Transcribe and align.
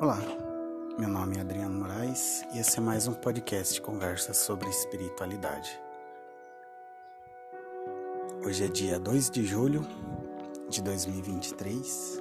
Olá, 0.00 0.20
meu 0.96 1.08
nome 1.08 1.38
é 1.38 1.40
Adriano 1.40 1.76
Moraes 1.76 2.44
e 2.54 2.60
esse 2.60 2.78
é 2.78 2.80
mais 2.80 3.08
um 3.08 3.14
podcast 3.14 3.74
de 3.74 3.80
conversa 3.80 4.32
sobre 4.32 4.68
espiritualidade. 4.68 5.76
Hoje 8.46 8.64
é 8.64 8.68
dia 8.68 9.00
2 9.00 9.28
de 9.28 9.44
julho 9.44 9.84
de 10.68 10.80
2023 10.82 12.18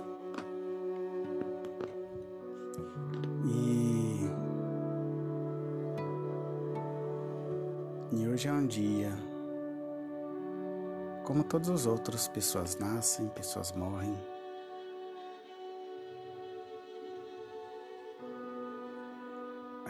e, 3.45 4.27
e 8.11 8.27
hoje 8.27 8.47
é 8.47 8.53
um 8.53 8.65
dia 8.65 9.11
como 11.23 11.43
todos 11.43 11.69
os 11.69 11.85
outros, 11.85 12.27
pessoas 12.27 12.75
nascem, 12.79 13.27
pessoas 13.27 13.71
morrem. 13.73 14.17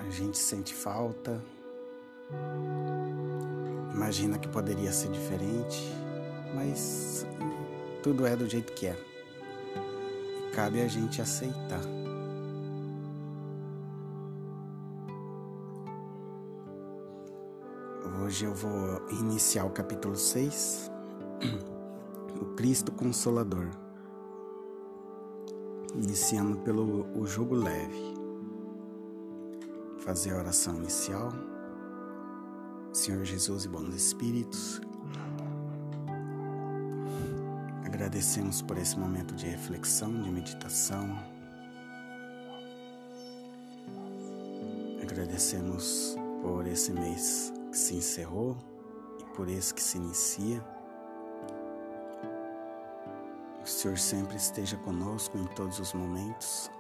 A 0.08 0.10
gente 0.10 0.38
sente 0.38 0.74
falta, 0.74 1.44
imagina 3.94 4.40
que 4.40 4.48
poderia 4.48 4.90
ser 4.90 5.12
diferente, 5.12 5.84
mas 6.56 7.28
tudo 8.02 8.26
é 8.26 8.34
do 8.34 8.48
jeito 8.48 8.72
que 8.72 8.88
é. 8.88 8.96
E 10.48 10.52
cabe 10.52 10.82
a 10.82 10.88
gente 10.88 11.22
aceitar. 11.22 11.82
Hoje 18.24 18.46
eu 18.46 18.54
vou 18.54 19.06
iniciar 19.10 19.66
o 19.66 19.72
capítulo 19.72 20.16
6 20.16 20.90
o 22.42 22.46
Cristo 22.56 22.94
Consolador, 22.94 23.68
iniciando 25.94 26.60
pelo 26.60 27.06
o 27.14 27.28
jugo 27.28 27.56
leve. 27.56 28.17
Fazer 30.08 30.32
a 30.32 30.38
oração 30.38 30.78
inicial. 30.78 31.34
Senhor 32.94 33.26
Jesus 33.26 33.66
e 33.66 33.68
bons 33.68 33.94
espíritos, 33.94 34.80
agradecemos 37.84 38.62
por 38.62 38.78
esse 38.78 38.98
momento 38.98 39.36
de 39.36 39.48
reflexão, 39.48 40.22
de 40.22 40.32
meditação. 40.32 41.10
Agradecemos 45.04 46.16
por 46.42 46.66
esse 46.68 46.94
mês 46.94 47.52
que 47.70 47.78
se 47.78 47.96
encerrou 47.96 48.56
e 49.20 49.36
por 49.36 49.50
esse 49.50 49.74
que 49.74 49.84
se 49.84 49.98
inicia. 49.98 50.64
o 53.62 53.68
Senhor 53.68 53.98
sempre 53.98 54.38
esteja 54.38 54.78
conosco 54.78 55.38
em 55.38 55.46
todos 55.48 55.78
os 55.82 55.92
momentos. 55.92 56.72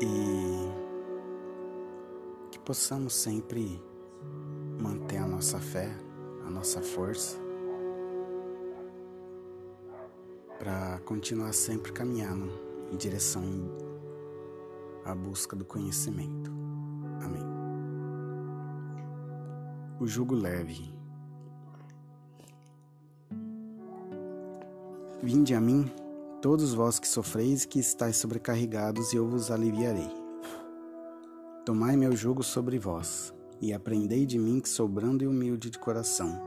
E 0.00 0.68
que 2.50 2.58
possamos 2.60 3.14
sempre 3.14 3.82
manter 4.80 5.18
a 5.18 5.26
nossa 5.26 5.58
fé, 5.58 5.92
a 6.46 6.50
nossa 6.50 6.80
força, 6.80 7.36
para 10.58 10.98
continuar 11.00 11.52
sempre 11.52 11.92
caminhando 11.92 12.50
em 12.92 12.96
direção 12.96 13.42
à 15.04 15.14
busca 15.14 15.56
do 15.56 15.64
conhecimento. 15.64 16.50
Amém. 17.22 17.42
O 20.00 20.06
jugo 20.06 20.34
leve. 20.34 20.94
Vinde 25.22 25.54
a 25.54 25.60
mim, 25.60 25.90
todos 26.40 26.72
vós 26.72 26.98
que 26.98 27.08
sofreis 27.08 27.64
que 27.64 27.80
estáis 27.80 28.16
sobrecarregados, 28.16 29.12
eu 29.12 29.28
vos 29.28 29.50
aliviarei. 29.50 30.08
Tomai 31.64 31.96
meu 31.96 32.14
jugo 32.14 32.42
sobre 32.42 32.78
vós, 32.78 33.34
e 33.60 33.72
aprendei 33.72 34.24
de 34.24 34.38
mim 34.38 34.60
que 34.60 34.68
sou 34.68 34.88
brando 34.88 35.24
e 35.24 35.26
humilde 35.26 35.68
de 35.68 35.78
coração, 35.78 36.40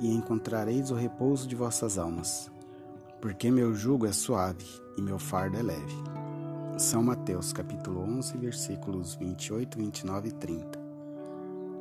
e 0.00 0.12
encontrareis 0.12 0.90
o 0.90 0.94
repouso 0.94 1.48
de 1.48 1.56
vossas 1.56 1.96
almas, 1.96 2.50
porque 3.20 3.50
meu 3.50 3.74
jugo 3.74 4.06
é 4.06 4.12
suave 4.12 4.66
e 4.96 5.02
meu 5.02 5.18
fardo 5.18 5.56
é 5.56 5.62
leve. 5.62 5.96
São 6.76 7.02
Mateus, 7.02 7.52
capítulo 7.52 8.00
11, 8.00 8.36
versículos 8.36 9.14
28, 9.14 9.78
29 9.78 10.28
e 10.28 10.32
30. 10.32 10.84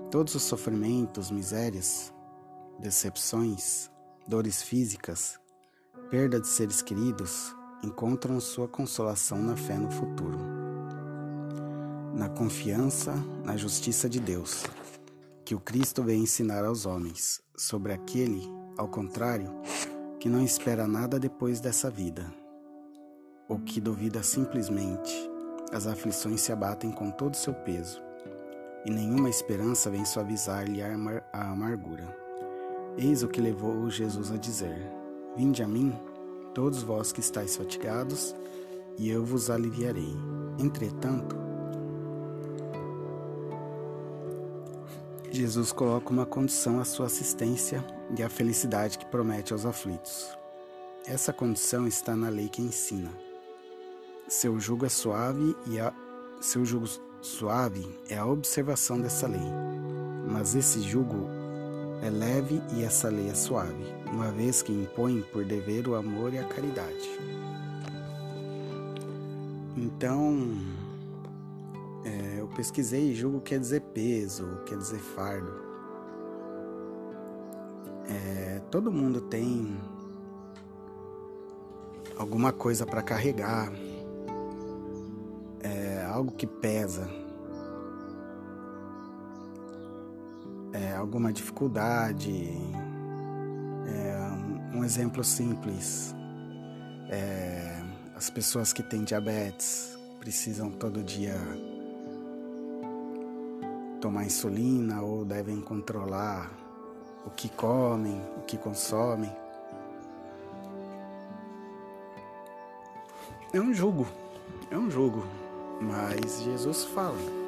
Todos 0.09 0.35
os 0.35 0.43
sofrimentos, 0.43 1.29
misérias, 1.29 2.13
decepções, 2.79 3.89
dores 4.27 4.61
físicas, 4.61 5.42
perda 6.13 6.39
de 6.39 6.47
seres 6.47 6.79
queridos 6.79 7.55
encontram 7.83 8.39
sua 8.39 8.67
consolação 8.67 9.41
na 9.41 9.55
fé 9.55 9.79
no 9.79 9.89
futuro, 9.89 10.37
na 12.13 12.29
confiança 12.29 13.15
na 13.43 13.57
justiça 13.57 14.07
de 14.07 14.19
Deus, 14.19 14.63
que 15.43 15.55
o 15.55 15.59
Cristo 15.59 16.03
veio 16.03 16.21
ensinar 16.21 16.63
aos 16.65 16.85
homens, 16.85 17.41
sobre 17.57 17.93
aquele, 17.93 18.47
ao 18.77 18.87
contrário, 18.87 19.49
que 20.19 20.29
não 20.29 20.43
espera 20.43 20.85
nada 20.85 21.17
depois 21.17 21.59
dessa 21.59 21.89
vida, 21.89 22.31
ou 23.49 23.57
que 23.57 23.81
duvida 23.81 24.21
simplesmente, 24.21 25.11
as 25.71 25.87
aflições 25.87 26.41
se 26.41 26.51
abatem 26.51 26.91
com 26.91 27.09
todo 27.09 27.33
o 27.33 27.37
seu 27.37 27.55
peso, 27.55 27.99
e 28.85 28.91
nenhuma 28.91 29.31
esperança 29.31 29.89
vem 29.89 30.05
suavizar-lhe 30.05 30.79
a 30.83 30.93
amargura. 31.49 32.15
Eis 32.99 33.23
o 33.23 33.27
que 33.27 33.41
levou 33.41 33.89
Jesus 33.89 34.31
a 34.31 34.37
dizer: 34.37 35.01
Vinde 35.35 35.63
a 35.63 35.67
mim, 35.67 35.93
todos 36.53 36.83
vós 36.83 37.11
que 37.11 37.19
estáis 37.19 37.55
fatigados, 37.55 38.35
e 38.97 39.09
eu 39.09 39.25
vos 39.25 39.49
aliviarei. 39.49 40.15
Entretanto, 40.59 41.35
Jesus 45.31 45.71
coloca 45.71 46.11
uma 46.11 46.27
condição 46.27 46.79
à 46.79 46.85
sua 46.85 47.07
assistência 47.07 47.83
e 48.15 48.21
à 48.21 48.29
felicidade 48.29 48.99
que 48.99 49.05
promete 49.07 49.51
aos 49.51 49.65
aflitos. 49.65 50.29
Essa 51.07 51.33
condição 51.33 51.87
está 51.87 52.15
na 52.15 52.29
lei 52.29 52.47
que 52.47 52.61
ensina. 52.61 53.09
Seu 54.27 54.59
jugo 54.59 54.85
é 54.85 54.89
suave 54.89 55.55
e 55.67 55.79
a 55.79 55.91
seu 56.39 56.63
jugo 56.63 56.85
suave 57.21 57.83
é 58.07 58.17
a 58.17 58.25
observação 58.25 59.01
dessa 59.01 59.27
lei. 59.27 59.41
Mas 60.29 60.53
esse 60.55 60.81
jugo 60.81 61.27
é 62.03 62.09
leve 62.09 62.61
e 62.75 62.83
essa 62.83 63.07
lei 63.07 63.29
é 63.29 63.33
suave, 63.33 63.85
uma 64.11 64.29
vez 64.29 64.61
que 64.61 64.73
impõe 64.73 65.21
por 65.31 65.45
dever 65.45 65.87
o 65.87 65.95
amor 65.95 66.33
e 66.33 66.37
a 66.37 66.43
caridade. 66.43 67.09
Então, 69.77 70.57
é, 72.03 72.41
eu 72.41 72.47
pesquisei 72.49 73.11
e 73.11 73.15
julgo 73.15 73.39
quer 73.39 73.57
dizer 73.57 73.79
peso, 73.93 74.45
quer 74.65 74.77
dizer 74.77 74.99
fardo. 74.99 75.53
É, 78.09 78.59
todo 78.69 78.91
mundo 78.91 79.21
tem 79.21 79.79
alguma 82.17 82.51
coisa 82.51 82.85
para 82.85 83.01
carregar, 83.01 83.71
é, 85.61 86.05
algo 86.05 86.33
que 86.33 86.45
pesa. 86.45 87.22
É, 90.73 90.95
alguma 90.95 91.31
dificuldade. 91.31 92.49
É, 93.87 94.75
um 94.75 94.83
exemplo 94.83 95.23
simples. 95.23 96.15
É, 97.09 97.81
as 98.15 98.29
pessoas 98.29 98.73
que 98.73 98.81
têm 98.81 99.03
diabetes 99.03 99.97
precisam 100.19 100.71
todo 100.71 101.03
dia 101.03 101.35
tomar 104.03 104.25
insulina 104.25 105.01
ou 105.01 105.23
devem 105.23 105.61
controlar 105.61 106.51
o 107.25 107.29
que 107.29 107.47
comem, 107.47 108.21
o 108.37 108.41
que 108.41 108.57
consomem. 108.57 109.31
É 113.53 113.61
um 113.61 113.73
jugo, 113.73 114.05
é 114.69 114.77
um 114.77 114.89
jugo, 114.89 115.23
mas 115.79 116.41
Jesus 116.41 116.83
fala. 116.85 117.42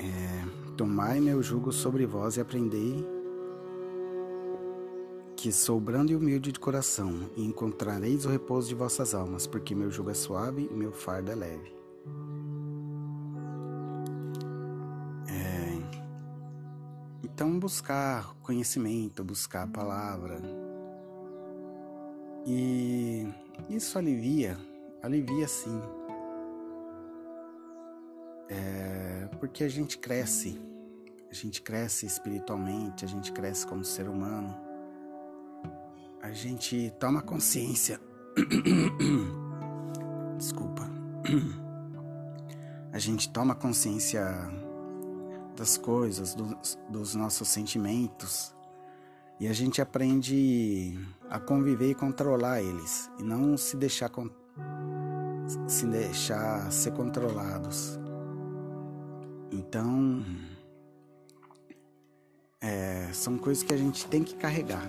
É, 0.00 0.76
Tomai 0.76 1.20
meu 1.20 1.42
jugo 1.42 1.70
sobre 1.70 2.06
vós 2.06 2.38
e 2.38 2.40
aprendei 2.40 3.06
que 5.36 5.50
sou 5.50 5.80
brando 5.80 6.12
e 6.12 6.16
humilde 6.16 6.52
de 6.52 6.60
coração, 6.60 7.30
e 7.34 7.42
encontrareis 7.42 8.26
o 8.26 8.28
repouso 8.28 8.68
de 8.68 8.74
vossas 8.74 9.14
almas, 9.14 9.46
porque 9.46 9.74
meu 9.74 9.90
jugo 9.90 10.10
é 10.10 10.14
suave 10.14 10.68
e 10.70 10.74
meu 10.74 10.92
fardo 10.92 11.30
é 11.30 11.34
leve. 11.34 11.74
É, 15.28 15.78
então, 17.24 17.58
buscar 17.58 18.34
conhecimento, 18.42 19.24
buscar 19.24 19.62
a 19.62 19.66
palavra. 19.66 20.42
E 22.46 23.26
isso 23.70 23.98
alivia, 23.98 24.58
alivia 25.02 25.48
sim. 25.48 25.80
É, 28.50 29.28
porque 29.38 29.62
a 29.62 29.68
gente 29.68 29.96
cresce, 29.96 30.60
a 31.30 31.34
gente 31.34 31.62
cresce 31.62 32.04
espiritualmente, 32.04 33.04
a 33.04 33.08
gente 33.08 33.32
cresce 33.32 33.64
como 33.64 33.84
ser 33.84 34.08
humano. 34.08 34.58
a 36.20 36.32
gente 36.32 36.92
toma 36.98 37.22
consciência. 37.22 38.00
Desculpa. 40.36 40.90
A 42.92 42.98
gente 42.98 43.30
toma 43.30 43.54
consciência 43.54 44.22
das 45.56 45.78
coisas, 45.78 46.34
dos, 46.34 46.78
dos 46.88 47.14
nossos 47.14 47.48
sentimentos 47.48 48.54
e 49.38 49.48
a 49.48 49.52
gente 49.54 49.80
aprende 49.80 50.98
a 51.30 51.40
conviver 51.40 51.90
e 51.90 51.94
controlar 51.94 52.60
eles 52.60 53.10
e 53.18 53.22
não 53.22 53.56
se 53.56 53.76
deixar 53.76 54.10
se 55.66 55.86
deixar 55.86 56.70
ser 56.70 56.92
controlados. 56.92 57.98
Então, 59.52 60.24
é, 62.60 63.08
são 63.12 63.36
coisas 63.36 63.64
que 63.64 63.74
a 63.74 63.76
gente 63.76 64.06
tem 64.06 64.22
que 64.22 64.36
carregar, 64.36 64.88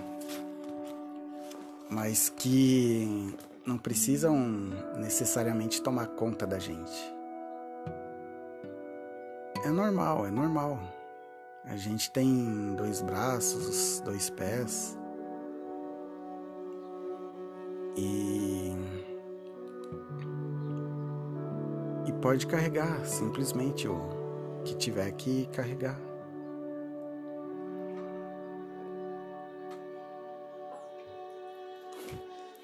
mas 1.89 2.29
que 2.29 3.35
não 3.65 3.77
precisam 3.77 4.37
necessariamente 4.97 5.81
tomar 5.81 6.07
conta 6.07 6.45
da 6.45 6.59
gente. 6.59 7.13
É 9.63 9.69
normal, 9.69 10.25
é 10.25 10.31
normal. 10.31 10.79
A 11.65 11.75
gente 11.75 12.11
tem 12.11 12.75
dois 12.75 13.01
braços, 13.01 13.99
dois 14.01 14.29
pés. 14.29 14.97
E. 17.95 18.71
E 22.07 22.13
pode 22.13 22.47
carregar 22.47 23.05
simplesmente 23.05 23.87
o 23.87 24.20
que 24.63 24.75
tiver 24.75 25.11
que 25.11 25.47
carregar. 25.47 25.99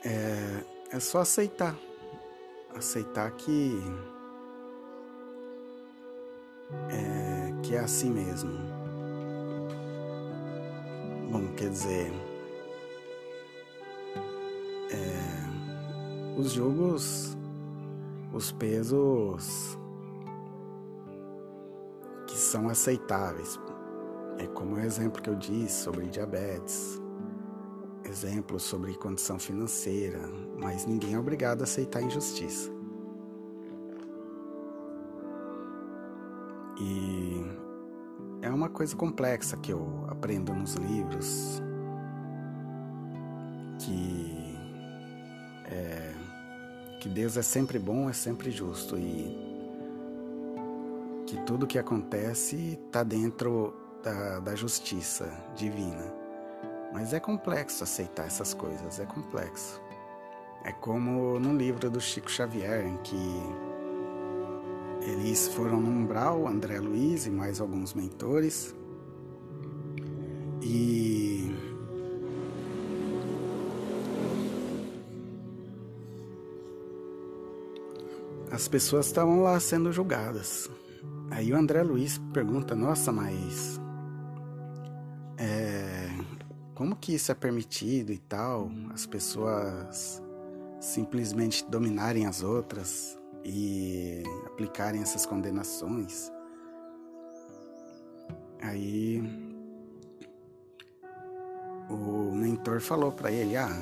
É, 0.03 0.63
é 0.95 0.99
só 0.99 1.19
aceitar. 1.19 1.75
Aceitar 2.75 3.31
que. 3.31 3.77
É, 6.89 7.61
que 7.61 7.75
é 7.75 7.79
assim 7.79 8.09
mesmo. 8.09 8.51
Bom, 11.31 11.47
quer 11.55 11.69
dizer. 11.69 12.11
É, 14.91 16.39
os 16.39 16.51
jogos. 16.51 17.37
Os 18.33 18.51
pesos. 18.51 19.76
São 22.47 22.69
aceitáveis. 22.69 23.59
É 24.37 24.47
como 24.47 24.75
o 24.75 24.79
exemplo 24.79 25.21
que 25.21 25.29
eu 25.29 25.35
disse 25.35 25.83
sobre 25.83 26.07
diabetes 26.07 26.97
exemplos 28.05 28.63
sobre 28.63 28.93
condição 28.95 29.37
financeira, 29.37 30.21
mas 30.57 30.85
ninguém 30.85 31.15
é 31.15 31.19
obrigado 31.19 31.59
a 31.59 31.63
aceitar 31.65 32.01
injustiça. 32.01 32.71
E 36.79 37.45
é 38.41 38.49
uma 38.49 38.69
coisa 38.69 38.95
complexa 38.95 39.57
que 39.57 39.73
eu 39.73 40.05
aprendo 40.07 40.53
nos 40.53 40.75
livros, 40.75 41.61
que 43.79 44.57
é, 45.65 46.13
que 47.01 47.09
Deus 47.09 47.35
é 47.35 47.41
sempre 47.41 47.77
bom, 47.77 48.09
é 48.09 48.13
sempre 48.13 48.51
justo 48.51 48.97
e 48.97 49.46
tudo 51.47 51.65
que 51.65 51.79
acontece 51.79 52.77
está 52.85 53.03
dentro 53.03 53.73
da, 54.03 54.39
da 54.39 54.53
justiça 54.53 55.31
divina. 55.55 56.13
Mas 56.93 57.13
é 57.13 57.21
complexo 57.21 57.85
aceitar 57.85 58.27
essas 58.27 58.53
coisas, 58.53 58.99
é 58.99 59.05
complexo. 59.05 59.81
É 60.65 60.73
como 60.73 61.39
no 61.39 61.55
livro 61.55 61.89
do 61.89 62.01
Chico 62.01 62.29
Xavier, 62.29 62.85
em 62.85 62.97
que 62.97 63.41
eles 65.09 65.47
foram 65.47 65.79
no 65.79 65.89
umbral, 65.89 66.45
André 66.45 66.81
Luiz 66.81 67.25
e 67.25 67.31
mais 67.31 67.61
alguns 67.61 67.93
mentores, 67.93 68.75
e 70.61 71.49
as 78.51 78.67
pessoas 78.67 79.05
estavam 79.05 79.43
lá 79.43 79.57
sendo 79.61 79.93
julgadas. 79.93 80.69
Aí 81.31 81.51
o 81.51 81.57
André 81.57 81.83
Luiz 81.83 82.17
pergunta: 82.33 82.75
Nossa, 82.75 83.11
mas 83.11 83.79
como 86.77 86.95
que 86.95 87.15
isso 87.15 87.31
é 87.31 87.35
permitido 87.35 88.11
e 88.11 88.19
tal, 88.19 88.69
as 88.93 89.07
pessoas 89.07 90.21
simplesmente 90.79 91.65
dominarem 91.65 92.27
as 92.27 92.43
outras 92.43 93.17
e 93.43 94.21
aplicarem 94.45 95.01
essas 95.01 95.25
condenações. 95.25 96.31
Aí 98.61 99.23
o 101.89 102.31
mentor 102.35 102.79
falou 102.79 103.11
para 103.11 103.31
ele: 103.31 103.57
Ah, 103.57 103.75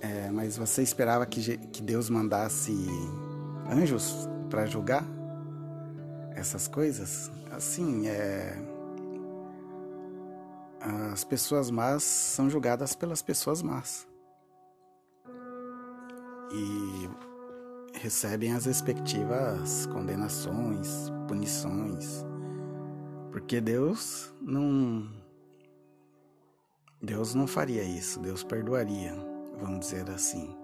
é, 0.00 0.30
mas 0.30 0.56
você 0.56 0.82
esperava 0.82 1.26
que, 1.26 1.58
que 1.58 1.82
Deus 1.82 2.08
mandasse 2.08 2.74
anjos 3.70 4.26
para 4.48 4.64
julgar 4.64 5.04
essas 6.34 6.68
coisas? 6.68 7.30
Assim, 7.50 8.06
é 8.08 8.74
as 11.12 11.24
pessoas 11.24 11.70
más 11.70 12.02
são 12.02 12.50
julgadas 12.50 12.94
pelas 12.94 13.22
pessoas 13.22 13.62
más 13.62 14.06
e 16.52 17.08
recebem 17.98 18.52
as 18.52 18.66
respectivas 18.66 19.86
condenações, 19.86 21.10
punições, 21.26 22.24
porque 23.32 23.60
Deus 23.62 24.34
não 24.42 25.10
Deus 27.00 27.34
não 27.34 27.46
faria 27.46 27.82
isso, 27.82 28.20
Deus 28.20 28.44
perdoaria, 28.44 29.14
vamos 29.58 29.80
dizer 29.80 30.10
assim. 30.10 30.54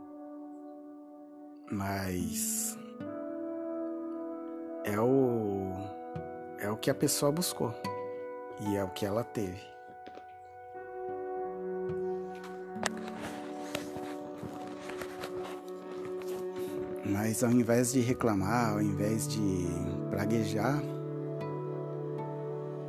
Mas 1.70 2.76
é 4.84 4.98
o 5.00 5.72
é 6.58 6.70
o 6.70 6.76
que 6.76 6.90
a 6.90 6.94
pessoa 6.94 7.32
buscou 7.32 7.74
e 8.60 8.76
é 8.76 8.84
o 8.84 8.88
que 8.90 9.06
ela 9.06 9.24
teve. 9.24 9.70
Mas 17.04 17.42
ao 17.42 17.50
invés 17.50 17.92
de 17.92 18.00
reclamar, 18.00 18.74
ao 18.74 18.82
invés 18.82 19.26
de 19.26 19.66
praguejar, 20.10 20.80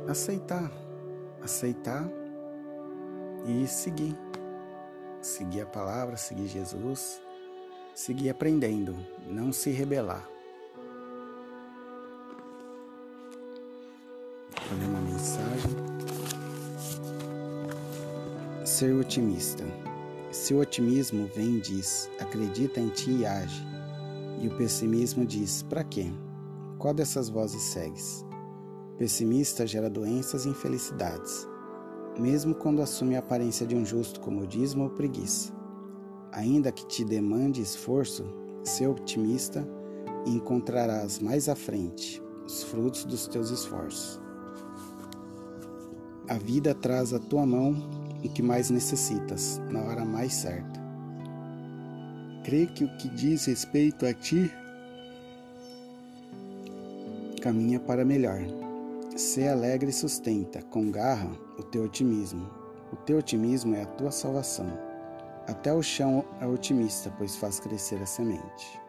aceitar, 0.08 0.70
aceitar 1.42 2.08
e 3.46 3.66
seguir. 3.66 4.16
Seguir 5.20 5.62
a 5.62 5.66
palavra, 5.66 6.16
seguir 6.16 6.48
Jesus, 6.48 7.20
seguir 7.94 8.30
aprendendo, 8.30 8.96
não 9.26 9.52
se 9.52 9.70
rebelar. 9.70 10.31
Uma 14.72 15.00
mensagem. 15.02 15.70
Ser 18.64 18.94
otimista. 18.94 19.64
Se 20.30 20.54
o 20.54 20.60
otimismo 20.60 21.28
vem 21.34 21.56
e 21.56 21.60
diz, 21.60 22.08
acredita 22.18 22.80
em 22.80 22.88
ti 22.88 23.10
e 23.10 23.26
age, 23.26 23.62
e 24.40 24.48
o 24.48 24.56
pessimismo 24.56 25.26
diz: 25.26 25.62
para 25.62 25.84
quê? 25.84 26.10
Qual 26.78 26.94
dessas 26.94 27.28
vozes 27.28 27.60
segues? 27.60 28.24
O 28.94 28.96
pessimista 28.96 29.66
gera 29.66 29.90
doenças 29.90 30.46
e 30.46 30.48
infelicidades, 30.48 31.46
mesmo 32.18 32.54
quando 32.54 32.80
assume 32.80 33.14
a 33.14 33.18
aparência 33.18 33.66
de 33.66 33.76
um 33.76 33.84
justo 33.84 34.20
comodismo 34.20 34.84
ou 34.84 34.90
preguiça. 34.90 35.52
Ainda 36.32 36.72
que 36.72 36.86
te 36.86 37.04
demande 37.04 37.60
esforço, 37.60 38.24
ser 38.64 38.86
otimista 38.86 39.68
encontrarás 40.26 41.18
mais 41.18 41.48
à 41.48 41.54
frente 41.54 42.22
os 42.46 42.62
frutos 42.62 43.04
dos 43.04 43.26
teus 43.26 43.50
esforços. 43.50 44.21
A 46.28 46.34
vida 46.34 46.74
traz 46.74 47.12
à 47.12 47.18
tua 47.18 47.44
mão 47.44 47.74
o 48.24 48.28
que 48.28 48.42
mais 48.42 48.70
necessitas, 48.70 49.60
na 49.70 49.80
hora 49.82 50.04
mais 50.04 50.32
certa. 50.32 50.80
Crê 52.44 52.66
que 52.66 52.84
o 52.84 52.96
que 52.96 53.08
diz 53.08 53.46
respeito 53.46 54.06
a 54.06 54.14
ti 54.14 54.50
caminha 57.42 57.80
para 57.80 58.04
melhor. 58.04 58.40
Sê 59.16 59.48
alegre 59.48 59.90
e 59.90 59.92
sustenta 59.92 60.62
com 60.62 60.90
garra 60.90 61.30
o 61.58 61.62
teu 61.62 61.84
otimismo. 61.84 62.48
O 62.92 62.96
teu 62.96 63.18
otimismo 63.18 63.74
é 63.74 63.82
a 63.82 63.86
tua 63.86 64.12
salvação. 64.12 64.66
Até 65.48 65.74
o 65.74 65.82
chão 65.82 66.24
é 66.40 66.46
otimista, 66.46 67.12
pois 67.18 67.34
faz 67.34 67.58
crescer 67.58 68.00
a 68.00 68.06
semente. 68.06 68.81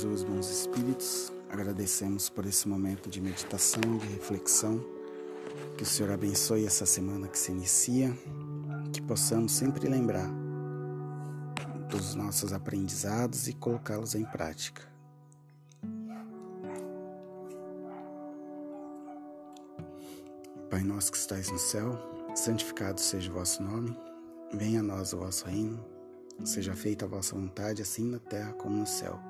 Jesus, 0.00 0.22
bons 0.22 0.48
espíritos, 0.48 1.30
agradecemos 1.50 2.30
por 2.30 2.46
esse 2.46 2.66
momento 2.66 3.10
de 3.10 3.20
meditação, 3.20 3.98
de 3.98 4.06
reflexão. 4.06 4.82
Que 5.76 5.82
o 5.82 5.86
Senhor 5.86 6.10
abençoe 6.10 6.64
essa 6.64 6.86
semana 6.86 7.28
que 7.28 7.38
se 7.38 7.52
inicia, 7.52 8.10
que 8.94 9.02
possamos 9.02 9.52
sempre 9.52 9.86
lembrar 9.90 10.26
dos 11.90 12.14
nossos 12.14 12.54
aprendizados 12.54 13.46
e 13.46 13.52
colocá-los 13.52 14.14
em 14.14 14.24
prática. 14.24 14.80
Pai 20.70 20.82
nosso 20.82 21.12
que 21.12 21.18
estais 21.18 21.50
no 21.50 21.58
céu, 21.58 21.98
santificado 22.34 22.98
seja 22.98 23.30
o 23.30 23.34
vosso 23.34 23.62
nome, 23.62 23.94
venha 24.54 24.80
a 24.80 24.82
nós 24.82 25.12
o 25.12 25.18
vosso 25.18 25.44
reino, 25.44 25.84
seja 26.42 26.72
feita 26.72 27.04
a 27.04 27.08
vossa 27.08 27.36
vontade, 27.36 27.82
assim 27.82 28.06
na 28.06 28.18
terra 28.18 28.54
como 28.54 28.78
no 28.78 28.86
céu. 28.86 29.29